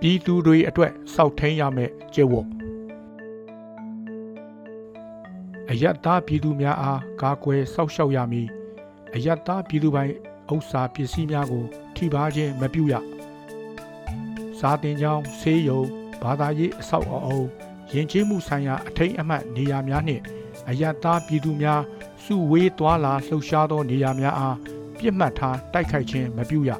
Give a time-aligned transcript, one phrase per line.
[0.00, 2.46] ပြည်သူတွေအတွက်စောက်ထိန်ရမယ်ကျင့်ဝတ်
[5.70, 8.48] အယက်သားပြည်သူများအားကာကွယ်စောက်ရှောက်ရမည်
[9.14, 10.12] အယက်သားပြည်သူပိုင်
[10.52, 11.64] ဥစ္စာပစ္စည်းများကို
[11.96, 12.94] ထိပါခြင်းမပြုရ
[14.58, 15.80] စာတင်ကြောင်းဆေးရုံ
[16.22, 17.40] ဘာသာရေးအဆောက်အအုံ
[17.92, 20.22] ယဉ်ကျေးမှုဆိုင်ရာအထိတ်အမှတ်နေရာများနှင့်
[20.68, 21.82] အယက်သားပြည်သူများ
[22.24, 24.56] စုဝေးသွားလာလှုပ်ရှားသောနေရာများအား
[24.98, 26.70] ပြစ်မှတ်ထားတိုက်ခိုက်ခြင်းမပြုရ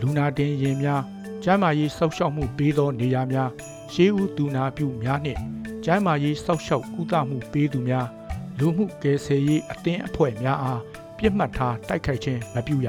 [0.00, 1.02] လူနာတင်ရင်များ
[1.48, 3.50] ကျမ်းမာရေးစောက်ရှောက်မှုပေးသောနေရာများ
[3.92, 5.40] ရှေးဦးသူနာပြုများနှင့်
[5.84, 8.06] ကျမ်းမာရေးစောက်ရှောက်ကုသမှုပေးသူများ
[8.58, 10.80] လူမှုကယ်ဆယ်ရေးအသင်းအဖွဲ့များအား
[11.18, 12.88] ပြစ်မှတ်ထားတိုက်ခိုက်ခြင်းမပြုရ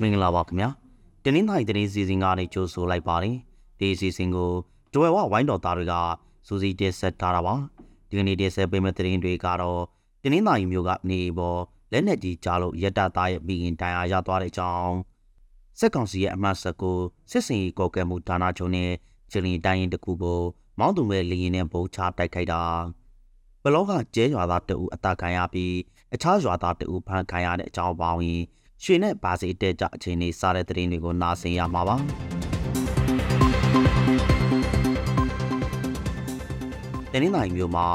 [0.00, 0.68] မင်္ဂလာပါခင်ဗျာ
[1.24, 3.36] တနင်္သာရီတနေ့စီစဉ်ကနေကြိုဆိုလိုက်ပါတယ်
[3.78, 4.50] ဒီစီစဉ်ကို
[4.94, 5.94] ဒွယ်ဝဝိုင်းတော်သားတွေက
[6.46, 7.54] စူစီတက်ဆက်ထားတာပါ
[8.08, 9.82] ဒီကနေ့တက်ဆက်ပေးမယ့်သတင်းတွေကတော့
[10.22, 11.60] တနင်္သာရီမြို့ကနေပေါ်
[11.92, 14.96] လက်နက်ကြီးကြားလို့ရက်တသားရဲ့မိခင်တိုင်အားရသွားတဲ့အကြောင်း
[15.78, 16.98] စက်ကောင်စီရဲ့အမှတ်ဆက်ကို
[17.30, 18.90] စစ်စင်ရေးကော်ကဲမှုဌာနချုပ်နဲ့
[19.30, 20.40] ချီလီတိုင်းရင်တစ်ခုကို
[20.78, 22.62] မောင်းသူမဲ့လေရင်နဲ့ပုံချတိုက်ခိုက်တာ
[23.62, 25.74] ဘလောကကျဲရွာသားတအူအတာခံရပြီး
[26.14, 28.42] အခြားရွာသားတအူဖမ်းခံရတဲ့အကြောင်းပေါင်းရင်
[28.84, 31.96] ရွှေနဲ့ဘာစီတက်ကြအခြေအနေစားတဲ့သတင်းတွေကိုနားဆင်ရမှာပါ
[37.12, 37.86] တနင်္လာရီမြို့မှာ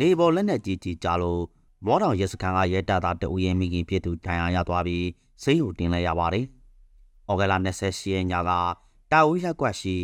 [0.00, 1.42] နေပေါ်လက်နက်ကြီးကြီးကြားလို့
[1.86, 5.06] မောတောင်ရဲစခန်းကရဲတပ်သားတအူရဲ့မိခင်ဖြစ်သူဒဏ်ရာရသွားပြီး
[5.42, 6.44] ဆေးရုံတင်လိုက်ရပါတယ်။
[7.30, 8.50] ဩဂလာ28ရက်ညက
[9.12, 9.96] တာဝီရက်ကွက်ရှိ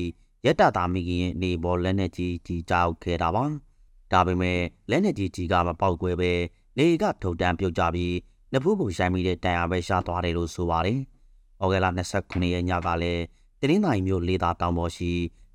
[0.44, 3.44] ရဲတပ်သားမိခင်ရဲ့နေပေါ်လက်နက်ကြီးကြီးကြားခဲ့တာပါ။
[4.12, 6.32] ဒါပေမဲ့လက်နက်ကြီးကြီးကမပေါက်ကွဲပဲ
[6.78, 8.14] နေကထုံတန်းပြုတ်ကြပြီး
[8.52, 11.00] နဖူးကိုရိုက်မိတဲ့တန်ရာပဲရှားသွားတယ်လို့ဆိုပါတယ်။
[11.62, 13.22] ဩဂဲလာ29ရက်ညကလည်း
[13.60, 15.10] တနင်္သာရီမြို့လေးသာတောင်ပေါ်ရှိ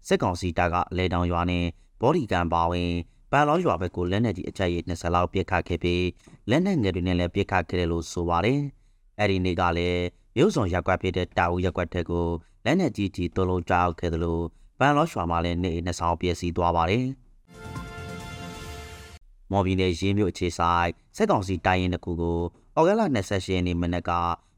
[0.07, 1.65] စစ်ကောင်စီတပ်ကအလဲတောင်ရွာနဲ့
[2.01, 2.91] ဘော်ဒီကန်ပါဝင်
[3.31, 6.05] ပန်လောရွာဘက်ကိုလက်နက်ကြီးအကြိုက်ရ20လောက်ပစ်ခတ်ခဲ့ပြီး
[6.49, 8.59] လက်နက်ငယ်တွေနဲ့လည်းပစ်ခတ်ခဲ့တယ်လို့ဆိုပါတယ်။
[9.19, 10.01] အဲ့ဒီနေ့ကလည်း
[10.35, 12.27] မြို့စုံရက်ကွက်ဖြစ်တဲ့တာဦးရက်ကွက်တဲ့ကို
[12.65, 14.43] လက်နက်ကြီးကြီးတုံးလုံးကြောက်ခဲ့တယ်လို့
[14.79, 17.05] ပန်လောရွာမှာလည်းနေနှစ်ဆောင်ပြည့်စည်သွားပါတယ်။
[19.51, 22.39] မော်ဘီနယ်ရင်းမြို့အခြေဆိုင်စက်ကောင်စီတိုင်းရင်တစ်ခုကို
[22.77, 24.11] ဩဂတ်လ28ရက်နေ့မနက်က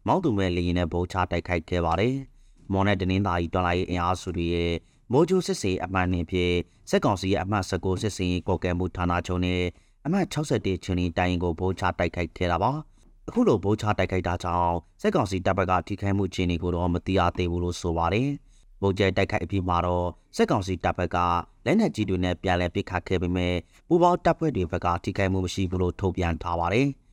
[0.07, 2.16] မောင်းသူမဲ့လေရင်နဲ့ဗုံးချတိုက်ခိုက်ခဲ့ပါတယ်။
[2.72, 4.73] မော်နဲ့တနင်္သာရီတော်လိုင်းအင်အားစုတွေရဲ့
[5.11, 6.55] မိုးချိုးစစ်စေးအမှန်နှင့်ဖြင့်
[6.89, 9.61] စက်ကောင်စီရဲ့အမှတ်19စစ်စင်ကော်ကဲမှုဌာနချုပ်နဲ့
[10.05, 12.72] အမှတ်61ချင်းရင်တိုင်းရင်ကိုဗုံးချတိုက်ခိုက်ခဲ့တာပါ။
[13.28, 18.29] အခုလိုဗုံးချတိုက်ခိုက်တာကြောင့်စက်ကောင်စီတပ်ဘက်ကထိခိုက်မှုချင်းတွေကိုတော့မသိရသေးဘူးလို့ဆိုပါတယ်။
[18.81, 21.17] ဗုံးကျဲတိုက်ခိုက်အပြီးမှာတော့စက်ကောင်စီတပ်ဘက်က
[21.66, 23.55] လက်နက်ကြီးတွေနဲ့ပြန်လည်ပစ်ခတ်ခဲ့ပေမဲ့
[23.88, 26.89] ပူပေါင်းတပ်ဖွဲ့တွေဘက်ကထိခိုက်မှုမရှိဘူးလို့ထုတ်ပြန်ထားပါတယ်။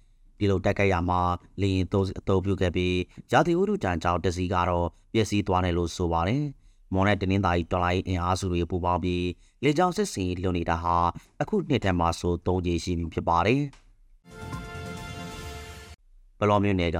[0.44, 1.20] ဒီလိုတိုက်ခိုက်ရမှာ
[1.60, 2.96] လေရင်သုံးအသုံးပြုခဲ့ပြီး
[3.32, 6.42] ရာသီဥတုတန်ကြောင့်တစီကတော့ပျက်စီးသွားတယ်လို့ဆိုပါတယ်။
[6.92, 9.24] မော်နဲ့တနင်္သာရီတော်လိုင်းအင်အားစုတွေပူးပေါင်းပြီး
[9.62, 10.96] လေကြောင်းစစ်စင်လွန်နေတာဟာ
[11.42, 13.60] အခုနှစ်ထဲမှာဆို၃ကြိမ်ရှိပြီဖြစ်ပါတယ်။
[16.38, 16.98] ဘလော်မြို့နယ်က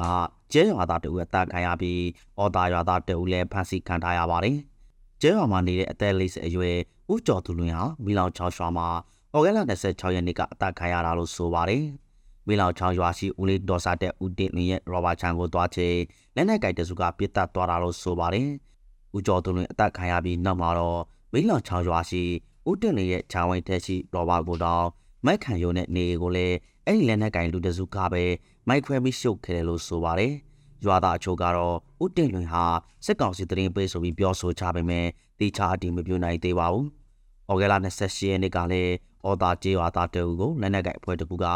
[0.53, 2.01] ကျဲရွာသားတဦးအသက်ခံရပြီး
[2.39, 4.57] အော်တာရွာသားတဦးလည်းဖမ်းဆီးခံထားရပါတယ်။
[5.23, 6.77] ကျဲရွာမှာနေတဲ့အသက်လေးစအရွယ်
[7.13, 8.89] ဦးကျော်သူလွင်ဟာမီလောင်ချောင်းရွာမှာ
[9.35, 11.85] ဩဂတ်လ26ရက်နေ့ကအသက်ခံရတာလို့ဆိုပါတယ်။
[12.47, 15.89] မီလောင်ချောင်းရွာရှိဦးလေးဒေါ်စာတဲ့ဦးတင်လင်းရဲ့ရောဘာချန်ကိုသွားချေ
[16.35, 18.49] လက်နက်ကိုက်တစုကပြစ်တက်သွားတာလို့ဆိုပါတယ်။
[19.17, 21.01] ဦးကျော်သူလွင်အသက်ခံရပြီးနောက်မှာတော့
[21.33, 22.23] မီလောင်ချောင်းရွာရှိ
[22.69, 24.87] ဦးတင်လင်းရဲ့ခြံဝိုင်းထဲရှိရောဘာကိုတော့
[25.25, 26.57] မိုက်ခံရုံနဲ့နေကိုလည်း
[26.87, 28.25] အဲ့ဒီလက်နက်ကိုင်လူတစုကပဲ
[28.69, 30.33] မိုက်ခွဲပြီးရှုပ်ခဲ့တယ်လို့ဆိုပါတယ်။
[30.85, 32.65] ရွာသားအချို့ကတော့ဦးတင်လွင်ဟာ
[33.05, 35.07] စစ်ကောင်စီတရင်ပေးဆိုပြီးပြောဆိုချပေမဲ့
[35.39, 36.87] တိချာအတိမပြုနိုင်သေးပါဘူး။
[37.51, 38.93] ဩဂဲလာ28ရက်နေ့ကလည်း
[39.25, 41.47] အော်တာကျေးရွာသားတအုပ်ကိုလက်နက်ကိုင်အဖွဲ့တစ်ခုက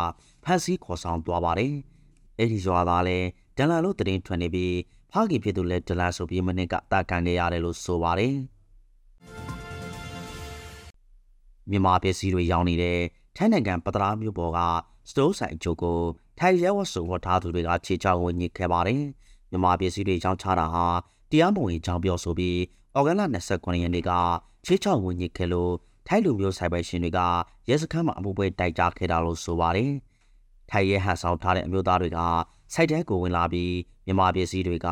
[0.45, 1.73] ဖမ်းဆီးခေါ်ဆောင်သွားပါတယ်။
[2.39, 4.75] အဲ့ဒီရွာသားလည်းဒလန်လို့တရင်ထွက်နေပြီး
[5.13, 8.35] ဖားကီဖြစ်သူလည်းဒလန်ဆိုပြီးမနစ်ကတာခံနေရတယ်လို့ဆိုပါတယ်။
[11.71, 13.01] မြန်မာပြည်စီတွေရောင်းနေတဲ့
[13.37, 14.59] ထိုင်းနိုင်ငံပတရာမြို့ပေါ်က
[15.11, 15.99] စတိုးဆိုင်အချို့ကို
[16.39, 19.03] ထိုင်ရဲဝတ်စုံဝတ်ထားသူတွေကခြေချောင်းဝင်ညစ်ခဲ့ပါတယ်။
[19.51, 20.87] မြန်မာပြည်စီတွေရောင်းချတာဟာ
[21.31, 22.59] တရားမဝင်ကြောင်းပြောဆိုပြီး
[22.95, 24.11] အော်ဂန်လ29ရက်နေ့က
[24.65, 25.73] ခြေချောင်းဝင်ညစ်ခဲ့လို့
[26.11, 27.21] ထိုင်းလူမျိုးဆိုင်ပိုင်ရှင်တွေက
[27.69, 29.93] ရဲစခန်းမှာအမှုပွဲတိုက်ကြခဲ့တာလို့ဆိုပါတယ်။
[30.71, 32.19] ထိုင်းရဲဟန်ဆောင်ထားတဲ့အမျိုးသားတွေက
[32.75, 33.75] စိုက်တဲကိုဝင်လာပြီး
[34.07, 34.89] မြန်မာပြည်စည်းတွေက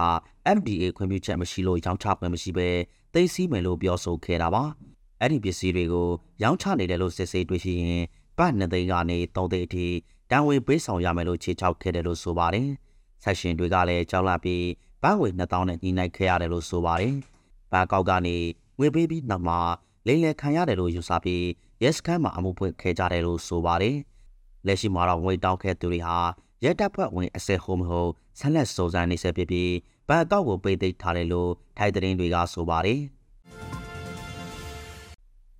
[0.56, 2.68] FDA ခွင့်ပြုချက်မရှိလို့ရောင်းချခွင့်မရှိဘဲ
[3.14, 4.64] သိမ်းဆည်းမယ်လို့ပြောဆိုခဲ့တာပါ။
[5.20, 6.08] အဲ့ဒီပစ္စည်းတွေကို
[6.42, 8.02] ရောင်းချနေတယ်လို့စစ်ဆေးတွေ့ရှိရင်
[8.38, 9.86] ဗတ်နှစ်သိန်းကနေသုံးသိန်းအထိ
[10.30, 12.68] တန်ဝေပေးဆောင်ရမယ်လို့ခြေချောက်ခဲ့တယ်လို့ဆိုပါတယ်။
[13.22, 14.64] ဆက်ရှင်တွေကလည်းကြောက်လာပြီး
[15.02, 17.14] ဘတ်ဝေ2000နဲ့ညီနိုင်ခဲ့ရတယ်လို့ဆိုပါတယ်။
[17.72, 18.36] ဘာကောက်ကနေ
[18.78, 19.58] ငွေပေးပြီးနောက်မှာ
[20.06, 21.44] လိမ်လည်ခံရတယ်လို့ယူဆပြီး
[21.82, 23.96] ရဲစခန်းမှာအမှုဖွင့်ခဲ့ကြတယ်လို့ဆိုပါတယ်။
[24.66, 26.16] လက်ရှိမှာတော့ငွေတောင်းခဲ့သူတွေဟာ
[26.64, 29.72] ရဲတပ်ဖွဲ့ဝင်အစဲဟိုမဟုတ်ဆက်လက်စုံစမ်းနေဆဲဖြစ်ပြီး
[30.08, 33.00] ဘဏ်အကောက်ကိုပိတ်သိမ်းထားတယ်လို့ထိုင်သတင်းတွေကဆိုပါတယ်။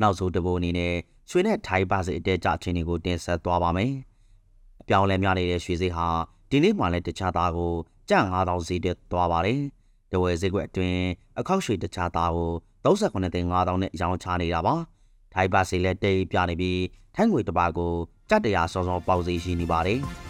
[0.01, 0.95] နောက်ဆုံးတစ်ပုဒ်အနေနဲ့
[1.31, 3.93] ရွှေနဲ့ထိုင်းပါစီအတဲကြအခြေအနေကိုတင်ဆက်သွားပါမယ်။
[4.81, 6.09] အပြောင်းလဲများနေတဲ့ရွှေစိတ်ဟာ
[6.51, 7.73] ဒီနေ့မှလည်းတခြားသားကို
[8.09, 9.61] ကျပ်9000စီတက်သွားပါတယ်။
[10.13, 11.03] တဝယ်ဈေးကွက်အတွင်း
[11.39, 12.53] အခောက်ရွှေတခြားသားကို
[12.85, 14.75] 39သိန်း9000နဲ့ရောင်းချနေတာပါ။
[15.35, 16.83] ထိုင်းပါစီလည်းတိတ်ပြနေပြီး
[17.15, 17.93] ထိုင်းငွေတစ်ပါးကို
[18.29, 20.01] ကြက်တရာစောစောပေါက်စီရှိနေပါတယ်။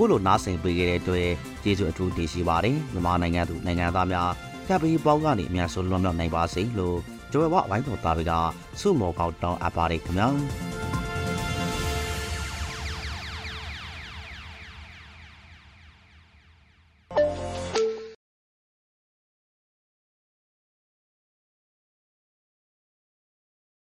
[0.00, 1.28] ခုလိုနားဆင်ပေးခဲ့တဲ့အတွက်
[1.62, 4.30] ကျေးဇူးအထူးတင်ရှိပါတယ်မြန်မာနိုင်ငံသူနိုင်ငံသားများ
[4.68, 6.98] ကပ်ပြီးပေါင်းကနေအများဆုံးလွန်မြောက်နိုင်ပါစေလို့
[7.32, 8.32] ဂျိုဝဲဝဝိုင်းတော်သားတွေက
[8.80, 10.28] ဆုမော်ကောက်တောင်းအပ်ပါတယ်ခင်ဗျာ